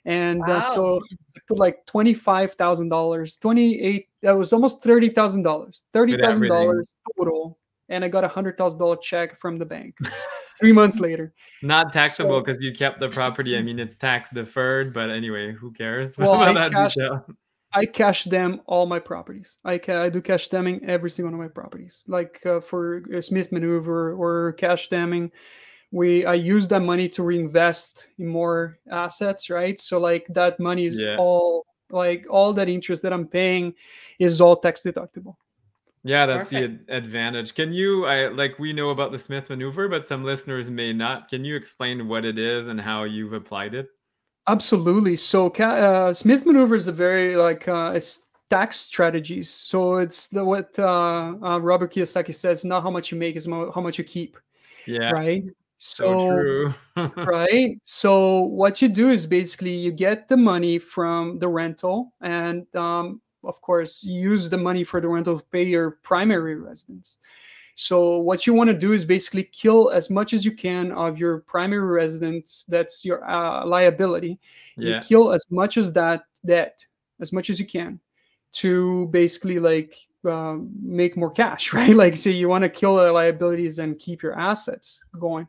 [0.04, 1.00] and uh, so
[1.34, 4.08] I put like twenty five thousand dollars, twenty eight.
[4.20, 7.58] That was almost thirty thousand dollars, thirty thousand dollars total,
[7.92, 9.96] and I got a hundred thousand dollar check from the bank.
[10.60, 11.32] Three months later.
[11.62, 13.56] not taxable So- because you kept the property.
[13.56, 16.98] I mean it's tax deferred, but anyway, who cares Well, about I that cashed-
[17.74, 19.56] I cash them all my properties.
[19.64, 22.04] I ca- I do cash damming every single one of my properties.
[22.06, 25.30] Like uh, for Smith Maneuver or cash damming,
[25.90, 29.80] we I use that money to reinvest in more assets, right?
[29.80, 31.16] So like that money is Yeah.
[31.18, 33.74] all like all that interest that I'm paying
[34.18, 35.36] is all tax deductible.
[36.04, 36.88] Yeah, that's Perfect.
[36.88, 37.54] the ad- advantage.
[37.54, 41.28] Can you I like we know about the Smith maneuver, but some listeners may not.
[41.28, 43.88] Can you explain what it is and how you've applied it?
[44.48, 45.14] Absolutely.
[45.14, 49.48] So uh, Smith Maneuver is a very like uh, it's tax strategies.
[49.50, 53.46] So it's the what uh, uh, Robert Kiyosaki says: not how much you make, is
[53.46, 54.36] mo- how much you keep.
[54.86, 55.44] Yeah, Right.
[55.78, 56.74] so true.
[57.24, 57.78] right?
[57.84, 63.20] So what you do is basically you get the money from the rental, and um,
[63.44, 67.18] of course, use the money for the rental to pay your primary residence.
[67.74, 71.18] So what you want to do is basically kill as much as you can of
[71.18, 72.66] your primary residence.
[72.68, 74.38] That's your uh, liability.
[74.76, 76.84] You kill as much as that debt
[77.20, 78.00] as much as you can.
[78.52, 79.96] to basically like
[80.28, 81.96] uh, make more cash, right?
[81.96, 85.48] Like, say you want to kill the liabilities and keep your assets going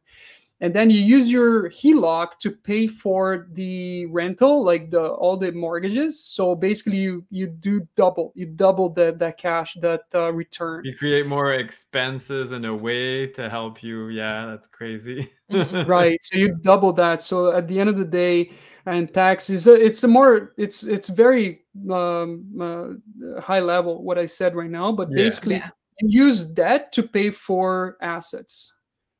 [0.63, 5.52] and then you use your HELOC to pay for the rental, like the all the
[5.52, 6.23] mortgages.
[6.23, 10.86] So basically, you you do double, you double the that cash that uh, return.
[10.86, 14.08] You create more expenses in a way to help you.
[14.08, 15.30] Yeah, that's crazy.
[15.52, 15.84] Mm-hmm.
[15.91, 16.23] right.
[16.23, 17.21] So you double that.
[17.21, 18.54] So at the end of the day,
[18.86, 24.56] and taxes, it's a more it's it's very um, uh, high level what I said
[24.56, 25.15] right now, but yeah.
[25.17, 25.56] basically.
[25.56, 25.71] Yeah.
[26.02, 28.73] Use debt to pay for assets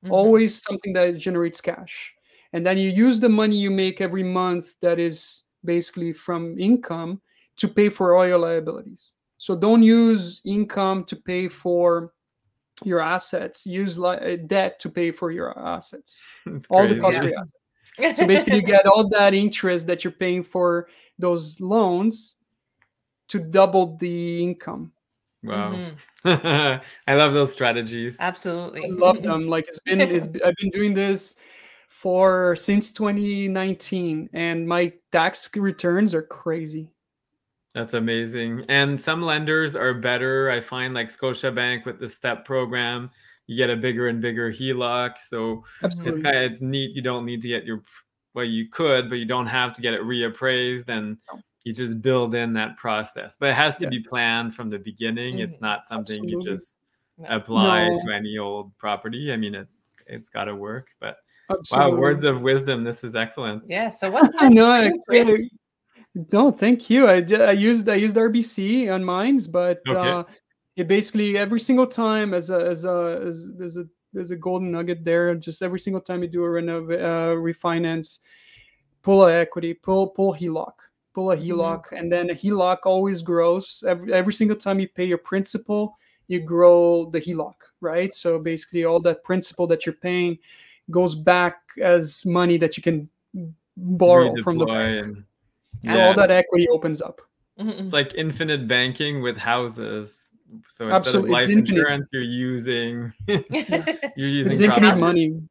[0.04, 0.14] mm-hmm.
[0.14, 2.14] always something that generates cash.
[2.54, 7.22] And then you use the money you make every month that is basically from income
[7.58, 9.16] to pay for all your liabilities.
[9.38, 12.14] So don't use income to pay for
[12.84, 13.66] your assets.
[13.66, 16.26] Use li- uh, debt to pay for your assets.
[16.70, 17.30] All the cost yeah.
[18.00, 18.20] assets.
[18.20, 20.88] So basically you get all that interest that you're paying for
[21.20, 22.38] those loans
[23.28, 24.92] to double the income
[25.44, 25.74] Wow.
[26.26, 26.80] Mm-hmm.
[27.08, 28.18] I love those strategies.
[28.20, 28.86] Absolutely.
[28.86, 29.48] I love them.
[29.48, 31.36] Like it's been it's, I've been doing this
[31.90, 36.90] for since 2019 and my tax returns are crazy.
[37.74, 38.66] That's amazing.
[38.70, 40.50] And some lenders are better.
[40.50, 43.10] I find like Scotiabank with the STEP program,
[43.48, 45.18] you get a bigger and bigger HELOC.
[45.18, 46.14] So Absolutely.
[46.14, 46.96] it's kind of, it's neat.
[46.96, 47.84] You don't need to get your
[48.36, 50.90] well, you could, but you don't have to get it reappraised.
[50.90, 51.18] And
[51.64, 53.90] you just build in that process but it has to yeah.
[53.90, 55.44] be planned from the beginning mm-hmm.
[55.44, 56.52] it's not something Absolutely.
[56.52, 56.78] you just
[57.28, 58.00] apply no.
[58.00, 59.68] to any old property i mean it,
[60.08, 61.18] it's got to work but
[61.50, 61.92] Absolutely.
[61.92, 64.92] wow words of wisdom this is excellent yeah so what I know, I,
[66.32, 70.00] no thank you I, I used i used rbc on mines but okay.
[70.00, 70.24] uh
[70.76, 74.72] it basically every single time as a as a as, as a there's a golden
[74.72, 78.20] nugget there just every single time you do a renov uh, refinance
[79.02, 80.74] pull a equity pull pull heloc
[81.14, 81.96] pull a HELOC, mm-hmm.
[81.96, 83.84] and then a HELOC always grows.
[83.88, 85.98] Every, every single time you pay your principal,
[86.28, 88.14] you grow the HELOC, right?
[88.14, 90.38] So basically, all that principal that you're paying
[90.92, 93.10] goes back as money that you can
[93.78, 95.06] borrow Redeploy from the bank.
[95.06, 95.24] And,
[95.82, 95.94] yeah.
[95.94, 97.22] So all that equity opens up.
[97.60, 97.86] Mm-hmm.
[97.86, 100.32] It's like infinite banking with houses.
[100.68, 101.30] So instead Absolutely.
[101.30, 103.44] of life insurance, you're using you're
[104.16, 105.42] using it's infinite money.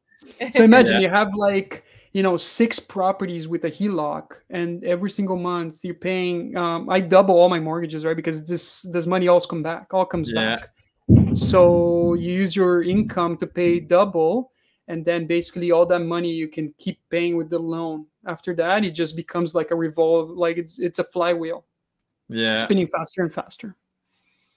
[0.53, 1.01] So imagine yeah.
[1.01, 5.95] you have like you know six properties with a HELOC, and every single month you're
[5.95, 6.55] paying.
[6.55, 8.15] Um, I double all my mortgages, right?
[8.15, 10.55] Because this this money all come back, all comes yeah.
[10.55, 10.69] back.
[11.33, 14.51] So you use your income to pay double,
[14.87, 18.05] and then basically all that money you can keep paying with the loan.
[18.27, 21.65] After that, it just becomes like a revolve, like it's it's a flywheel.
[22.29, 23.75] Yeah, spinning faster and faster.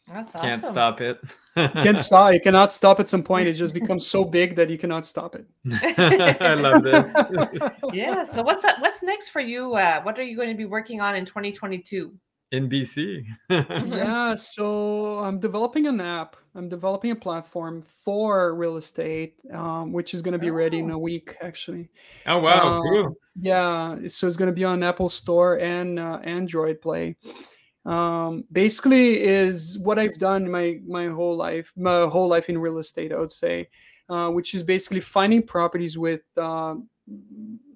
[0.09, 1.21] That's Can't stop it.
[1.57, 2.33] Can't stop.
[2.33, 3.49] You cannot stop at some point.
[3.49, 5.47] It just becomes so big that you cannot stop it.
[6.41, 7.13] I love this.
[7.93, 8.25] yeah.
[8.25, 9.75] So what's that, what's next for you?
[9.75, 12.15] Uh, what are you going to be working on in 2022?
[12.53, 13.25] In BC.
[13.51, 14.35] yeah.
[14.35, 16.37] So I'm developing an app.
[16.55, 20.55] I'm developing a platform for real estate, um, which is going to be oh.
[20.55, 20.99] ready in a oh.
[20.99, 21.89] week, actually.
[22.27, 22.77] Oh wow!
[22.77, 23.17] Um, cool.
[23.41, 23.97] Yeah.
[24.07, 27.17] So it's going to be on Apple Store and uh, Android Play
[27.87, 32.79] um, basically is what I've done my my whole life, my whole life in real
[32.79, 33.69] estate, I would say,
[34.09, 36.75] uh, which is basically finding properties with uh,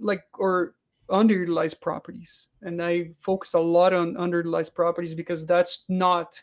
[0.01, 0.75] like or
[1.09, 6.41] underutilized properties, and I focus a lot on underutilized properties because that's not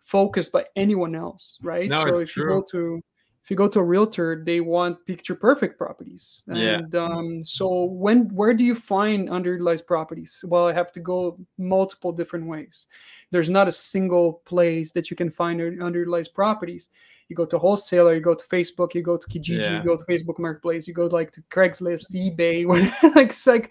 [0.00, 1.88] focused by anyone else, right?
[1.88, 2.42] No, so if true.
[2.42, 3.02] you go to
[3.48, 6.42] if you go to a realtor, they want picture perfect properties.
[6.48, 7.02] And yeah.
[7.02, 10.38] um, so when where do you find underutilized properties?
[10.44, 12.88] Well, I have to go multiple different ways.
[13.30, 16.90] There's not a single place that you can find underutilized properties.
[17.30, 19.78] You go to wholesaler, you go to Facebook, you go to Kijiji, yeah.
[19.78, 22.66] you go to Facebook Marketplace, you go like to Craigslist, eBay,
[23.16, 23.70] like it's like.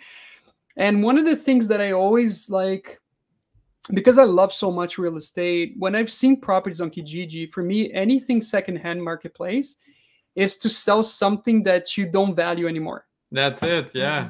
[0.75, 2.99] And one of the things that I always like
[3.93, 7.91] because I love so much real estate, when I've seen properties on Kijiji, for me,
[7.93, 9.77] anything secondhand marketplace
[10.35, 13.05] is to sell something that you don't value anymore.
[13.31, 13.91] That's it.
[13.93, 14.29] Yeah.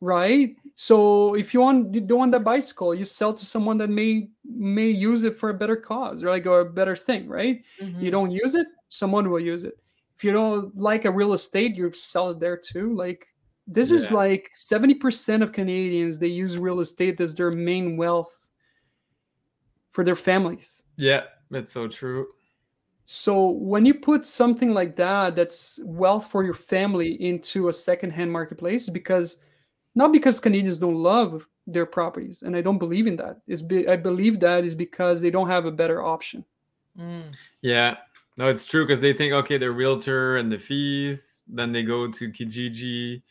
[0.00, 0.56] Right.
[0.74, 4.28] So if you want you don't want that bicycle, you sell to someone that may
[4.44, 7.62] may use it for a better cause or like or a better thing, right?
[7.80, 8.00] Mm-hmm.
[8.00, 9.78] You don't use it, someone will use it.
[10.16, 12.94] If you don't like a real estate, you sell it there too.
[12.94, 13.26] Like
[13.66, 13.96] this yeah.
[13.96, 18.43] is like 70% of Canadians they use real estate as their main wealth
[19.94, 20.82] for their families.
[20.96, 22.26] Yeah, that's so true.
[23.06, 28.30] So when you put something like that, that's wealth for your family into a secondhand
[28.32, 29.38] marketplace, because
[29.94, 33.40] not because Canadians don't love their properties, and I don't believe in that.
[33.46, 36.44] Is be, I believe that is because they don't have a better option.
[36.98, 37.32] Mm.
[37.62, 37.96] Yeah,
[38.36, 42.10] no, it's true because they think okay, the realtor and the fees, then they go
[42.10, 43.22] to Kijiji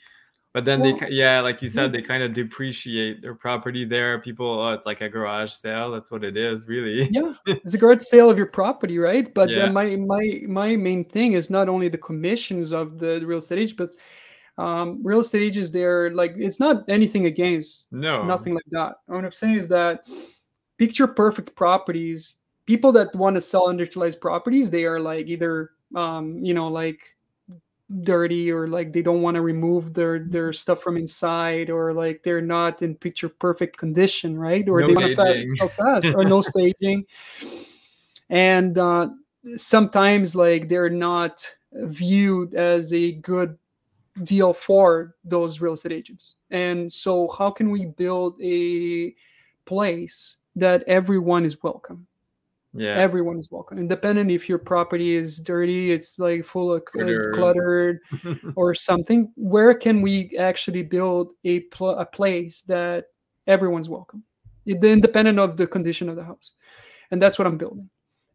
[0.53, 4.19] But then Well, they, yeah, like you said, they kind of depreciate their property there.
[4.19, 5.89] People, oh, it's like a garage sale.
[5.91, 7.09] That's what it is, really.
[7.11, 9.69] yeah it's a garage sale of your property right but Yeah.
[9.69, 13.77] my my my main thing is not only the commissions of the real estate agent
[13.77, 18.93] but um real estate agents they're like it's not anything against No, nothing like that
[19.07, 20.07] what i'm saying is that
[20.77, 26.37] picture perfect properties people that want to sell underutilized properties they are like either um
[26.43, 27.12] you know like
[28.01, 32.23] dirty or like they don't want to remove their their stuff from inside or like
[32.23, 34.67] they're not in picture perfect condition right?
[34.67, 35.47] Or No they want to staging.
[35.49, 37.05] sell fast or no staging.
[38.29, 39.09] And uh
[39.57, 43.57] sometimes like they're not viewed as a good
[44.23, 46.35] deal for those real estate agents.
[46.49, 49.13] And so how can we build a
[49.65, 52.07] place that everyone is welcome
[52.73, 53.77] yeah, everyone is welcome.
[53.77, 57.35] Independent if your property is dirty it's like full of uh, Critters.
[57.35, 57.99] cluttered
[58.55, 63.05] or something where can we actually build a, pl- a place that
[63.47, 64.23] everyone's welcome?
[64.65, 66.53] It- independent of the condition of the house.
[67.11, 67.89] And that's what i'm building.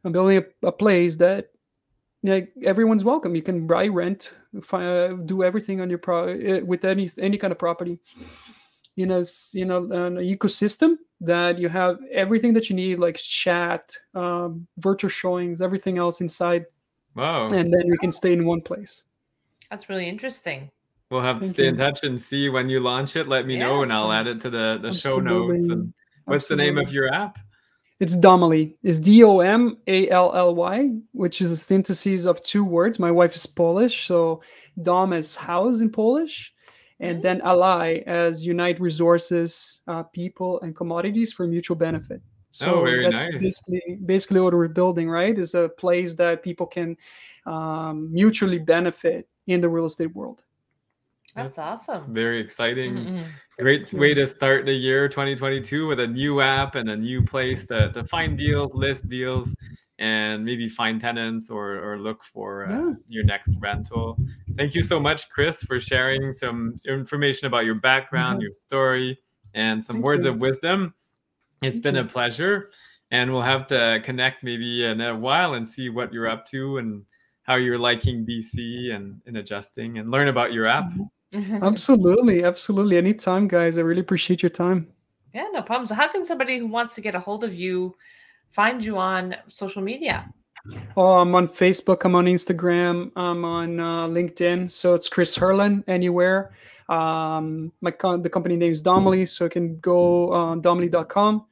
[0.04, 1.50] I'm building a, a place that
[2.22, 3.34] like everyone's welcome.
[3.34, 4.32] You can buy rent
[4.62, 7.98] fi- uh, do everything on your pro uh, with any any kind of property
[8.98, 10.90] you know s- you know an ecosystem
[11.20, 16.64] that you have everything that you need like chat um, virtual showings everything else inside
[17.14, 17.46] wow.
[17.58, 18.94] and then you can stay in one place
[19.70, 20.70] That's really interesting.
[21.10, 23.28] We'll have to Thank stay in touch and see when you launch it.
[23.28, 25.66] Let me know, and I'll add it to the the show notes.
[25.68, 25.92] And
[26.24, 27.38] what's the name of your app?
[28.00, 28.76] It's Domally.
[28.82, 32.98] It's D O M A L L Y, which is a synthesis of two words.
[32.98, 34.42] My wife is Polish, so
[34.82, 36.52] Dom is house in Polish,
[37.00, 37.22] and Mm.
[37.22, 42.20] then Ally as unite resources, uh, people, and commodities for mutual benefit.
[42.50, 43.38] So Oh, very that's nice.
[43.40, 45.38] basically basically what we're building, right?
[45.38, 46.96] Is a place that people can
[47.46, 50.42] um, mutually benefit in the real estate world.
[51.34, 52.12] That's awesome.
[52.12, 52.94] Very exciting.
[52.94, 53.24] Mm-mm.
[53.60, 57.66] Great way to start the year 2022 with a new app and a new place
[57.66, 59.54] to, to find deals, list deals,
[59.98, 62.92] and maybe find tenants or, or look for uh, Yeah.
[63.08, 64.16] your next rental.
[64.56, 68.42] Thank you so much, Chris, for sharing some information about your background, Mhm.
[68.42, 69.18] your story,
[69.54, 70.30] and some Thank words you.
[70.32, 70.94] of wisdom.
[71.62, 72.70] It's Thank been a pleasure.
[73.10, 76.78] And we'll have to connect maybe in a while and see what you're up to
[76.78, 77.04] and
[77.42, 80.92] how you're liking BC and, and adjusting and learn about your app.
[81.34, 82.96] Absolutely, absolutely.
[82.96, 83.78] Anytime, guys.
[83.78, 84.88] I really appreciate your time.
[85.34, 85.86] yeah, no problem.
[85.86, 87.94] So, how can somebody who wants to get a hold of you
[88.50, 90.32] find you on social media?
[90.96, 92.04] Oh, I'm on Facebook.
[92.04, 93.10] I'm on Instagram.
[93.16, 94.70] I'm on uh, LinkedIn.
[94.70, 96.52] So it's Chris Herlin anywhere.
[96.88, 101.46] Um, my con- the company name is Domally, so you can go on domally.com.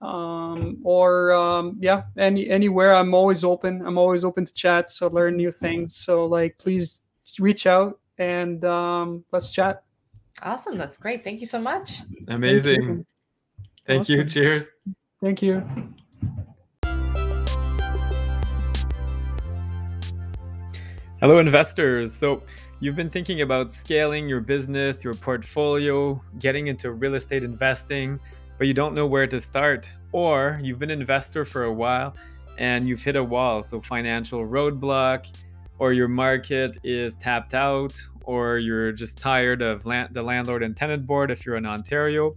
[0.00, 2.94] Um, or um, yeah, any anywhere.
[2.94, 3.86] I'm always open.
[3.86, 4.90] I'm always open to chat.
[4.90, 5.94] So learn new things.
[5.94, 7.02] So like, please
[7.38, 9.84] reach out and um, let's chat.
[10.42, 10.76] Awesome.
[10.76, 11.22] That's great.
[11.22, 12.00] Thank you so much.
[12.28, 13.06] Amazing.
[13.86, 14.16] Thank you.
[14.16, 14.28] Awesome.
[14.28, 14.70] Cheers.
[15.20, 15.94] Thank you.
[21.22, 22.12] Hello, investors.
[22.12, 22.42] So,
[22.80, 28.18] you've been thinking about scaling your business, your portfolio, getting into real estate investing,
[28.58, 29.88] but you don't know where to start.
[30.10, 32.16] Or you've been an investor for a while
[32.58, 33.62] and you've hit a wall.
[33.62, 35.26] So, financial roadblock,
[35.78, 37.94] or your market is tapped out,
[38.24, 42.34] or you're just tired of land- the landlord and tenant board if you're in Ontario.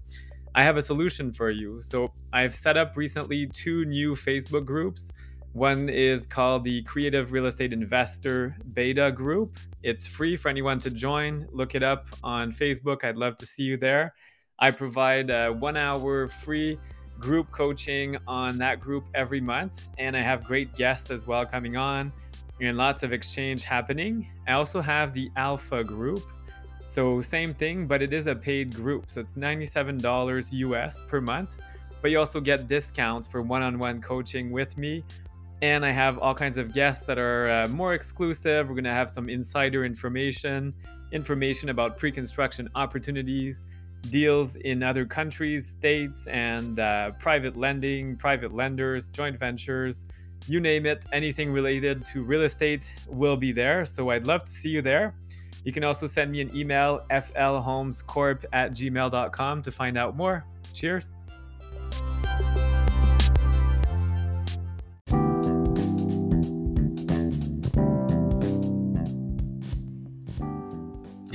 [0.54, 1.82] I have a solution for you.
[1.82, 5.10] So, I've set up recently two new Facebook groups.
[5.56, 9.58] One is called the Creative Real Estate Investor Beta Group.
[9.84, 11.48] It's free for anyone to join.
[11.54, 13.06] Look it up on Facebook.
[13.06, 14.14] I'd love to see you there.
[14.60, 16.78] I provide a one hour free
[17.20, 19.88] group coaching on that group every month.
[19.98, 22.12] And I have great guests as well coming on
[22.60, 24.30] and lots of exchange happening.
[24.50, 26.20] I also have the Alpha Group.
[26.86, 29.10] So, same thing, but it is a paid group.
[29.10, 31.56] So, it's $97 US per month.
[32.02, 35.06] But you also get discounts for one on one coaching with me
[35.62, 38.68] and I have all kinds of guests that are uh, more exclusive.
[38.68, 40.74] We're going to have some insider information,
[41.12, 43.64] information about pre construction opportunities,
[44.10, 50.06] deals in other countries, states, and uh, private lending, private lenders, joint ventures,
[50.48, 53.86] you name it, anything related to real estate will be there.
[53.86, 55.16] So I'd love to see you there.
[55.64, 60.46] You can also send me an email, flhomescorp at gmail.com, to find out more.
[60.74, 61.16] Cheers.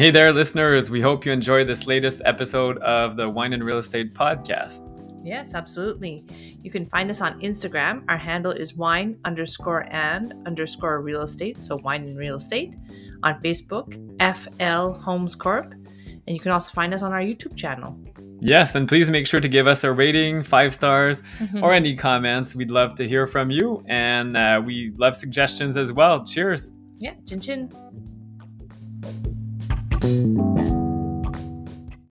[0.01, 0.89] Hey there, listeners.
[0.89, 4.81] We hope you enjoyed this latest episode of the Wine and Real Estate Podcast.
[5.23, 6.25] Yes, absolutely.
[6.63, 8.05] You can find us on Instagram.
[8.09, 11.63] Our handle is wine underscore and underscore real estate.
[11.63, 12.77] So wine and real estate.
[13.23, 15.71] On Facebook, FL Homes Corp.
[15.71, 17.95] And you can also find us on our YouTube channel.
[18.41, 21.63] Yes, and please make sure to give us a rating, five stars, Mhm.
[21.63, 22.57] or any comments.
[22.57, 26.25] We'd love to hear from you, and uh, we love suggestions as well.
[26.25, 26.73] Cheers.
[26.99, 27.71] Yeah, chin chin.
[30.01, 30.90] Thank you.